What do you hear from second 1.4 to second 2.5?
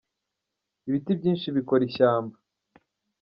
bikora ishyamba